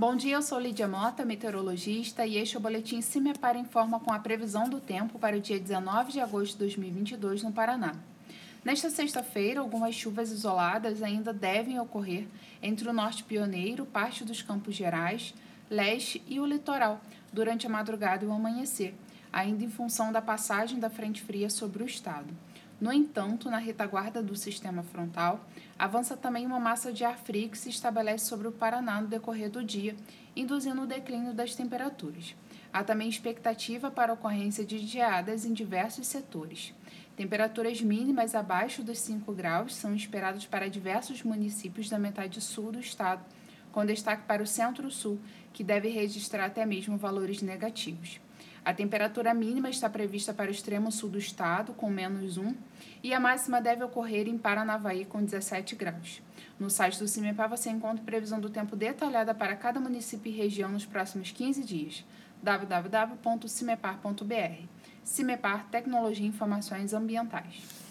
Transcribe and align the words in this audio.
Bom 0.00 0.16
dia, 0.16 0.36
eu 0.36 0.40
sou 0.40 0.58
Lídia 0.58 0.88
Mota, 0.88 1.26
meteorologista, 1.26 2.24
e 2.24 2.38
este 2.38 2.56
é 2.56 2.58
o 2.58 2.62
Boletim 2.62 3.02
Cimepar 3.02 3.54
Informa 3.54 4.00
com 4.00 4.10
a 4.10 4.18
previsão 4.18 4.66
do 4.66 4.80
tempo 4.80 5.18
para 5.18 5.36
o 5.36 5.40
dia 5.42 5.60
19 5.60 6.12
de 6.12 6.20
agosto 6.20 6.52
de 6.52 6.60
2022 6.60 7.42
no 7.42 7.52
Paraná. 7.52 7.94
Nesta 8.64 8.88
sexta-feira, 8.88 9.60
algumas 9.60 9.94
chuvas 9.94 10.32
isoladas 10.32 11.02
ainda 11.02 11.34
devem 11.34 11.78
ocorrer 11.78 12.26
entre 12.62 12.88
o 12.88 12.94
norte 12.94 13.22
pioneiro, 13.24 13.84
parte 13.84 14.24
dos 14.24 14.40
Campos 14.40 14.74
Gerais, 14.74 15.34
leste 15.68 16.22
e 16.26 16.40
o 16.40 16.46
litoral, 16.46 16.98
durante 17.30 17.66
a 17.66 17.70
madrugada 17.70 18.24
e 18.24 18.26
o 18.26 18.32
amanhecer, 18.32 18.94
ainda 19.30 19.62
em 19.62 19.70
função 19.70 20.10
da 20.10 20.22
passagem 20.22 20.78
da 20.78 20.88
frente 20.88 21.20
fria 21.20 21.50
sobre 21.50 21.82
o 21.82 21.86
estado. 21.86 22.34
No 22.80 22.90
entanto, 22.90 23.50
na 23.50 23.58
retaguarda 23.58 24.22
do 24.22 24.34
sistema 24.34 24.82
frontal, 24.82 25.46
avança 25.78 26.16
também 26.16 26.46
uma 26.46 26.58
massa 26.58 26.90
de 26.90 27.04
ar 27.04 27.18
frio 27.18 27.50
que 27.50 27.58
se 27.58 27.68
estabelece 27.68 28.24
sobre 28.24 28.48
o 28.48 28.52
Paraná 28.52 29.02
no 29.02 29.06
decorrer 29.06 29.50
do 29.50 29.62
dia, 29.62 29.94
induzindo 30.34 30.80
o 30.80 30.86
declínio 30.86 31.34
das 31.34 31.54
temperaturas. 31.54 32.34
Há 32.72 32.82
também 32.82 33.08
expectativa 33.08 33.90
para 33.90 34.12
a 34.12 34.14
ocorrência 34.14 34.64
de 34.64 34.78
geadas 34.78 35.44
em 35.44 35.52
diversos 35.52 36.06
setores. 36.06 36.72
Temperaturas 37.16 37.82
mínimas 37.82 38.34
abaixo 38.34 38.82
dos 38.82 38.98
5 39.00 39.30
graus 39.34 39.74
são 39.74 39.94
esperadas 39.94 40.46
para 40.46 40.70
diversos 40.70 41.22
municípios 41.22 41.90
da 41.90 41.98
metade 41.98 42.40
sul 42.40 42.72
do 42.72 42.80
estado, 42.80 43.22
com 43.70 43.84
destaque 43.84 44.22
para 44.26 44.42
o 44.42 44.46
centro-sul, 44.46 45.20
que 45.52 45.62
deve 45.62 45.90
registrar 45.90 46.46
até 46.46 46.64
mesmo 46.64 46.96
valores 46.96 47.42
negativos. 47.42 48.18
A 48.64 48.74
temperatura 48.74 49.32
mínima 49.32 49.70
está 49.70 49.88
prevista 49.88 50.34
para 50.34 50.48
o 50.48 50.52
extremo 50.52 50.92
sul 50.92 51.08
do 51.08 51.18
estado, 51.18 51.72
com 51.72 51.88
menos 51.88 52.36
1, 52.36 52.54
e 53.02 53.14
a 53.14 53.20
máxima 53.20 53.58
deve 53.60 53.82
ocorrer 53.82 54.28
em 54.28 54.36
Paranavaí, 54.36 55.06
com 55.06 55.24
17 55.24 55.74
graus. 55.74 56.20
No 56.58 56.68
site 56.68 56.98
do 56.98 57.08
CIMEPAR 57.08 57.48
você 57.48 57.70
encontra 57.70 58.04
previsão 58.04 58.38
do 58.38 58.50
tempo 58.50 58.76
detalhada 58.76 59.34
para 59.34 59.56
cada 59.56 59.80
município 59.80 60.30
e 60.30 60.36
região 60.36 60.70
nos 60.70 60.84
próximos 60.84 61.32
15 61.32 61.64
dias. 61.64 62.04
www.cimepar.br 62.42 64.66
CIMEPAR 65.02 65.66
Tecnologia 65.70 66.24
e 66.24 66.28
Informações 66.28 66.92
Ambientais. 66.92 67.89